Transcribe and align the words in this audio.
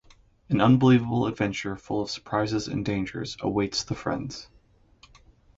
An 0.49 0.59
unbelievable 0.61 1.27
adventure 1.27 1.75
full 1.75 2.01
of 2.01 2.09
surprises 2.09 2.67
and 2.67 2.83
dangers 2.83 3.37
awaits 3.39 3.83
the 3.83 3.93
friends. 3.93 4.47